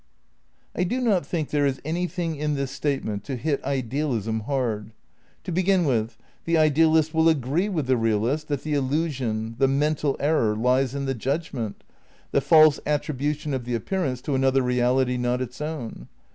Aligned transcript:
I 0.75 0.83
do 0.83 0.99
not 0.99 1.27
think 1.27 1.51
there 1.51 1.67
is 1.67 1.79
anything 1.85 2.35
in 2.35 2.55
this 2.55 2.71
statement 2.71 3.23
to 3.25 3.35
hit 3.35 3.63
idealism 3.63 4.39
hard. 4.39 4.93
To 5.43 5.51
begin 5.51 5.85
with, 5.85 6.17
the 6.45 6.57
idealist 6.57 7.13
will 7.13 7.29
agree 7.29 7.69
with 7.69 7.85
the 7.85 7.97
realist 7.97 8.47
that 8.47 8.63
the 8.63 8.73
illusion, 8.73 9.53
the 9.59 9.67
mental 9.67 10.17
error, 10.19 10.55
lies 10.55 10.95
in 10.95 11.05
the 11.05 11.13
judgment, 11.13 11.83
the 12.31 12.41
false 12.41 12.79
attribution 12.87 13.53
of 13.53 13.63
the 13.65 13.75
appear 13.75 14.03
ance 14.03 14.21
to 14.21 14.33
another 14.33 14.63
reality 14.63 15.17
not 15.17 15.39
its 15.39 15.61
own. 15.61 16.07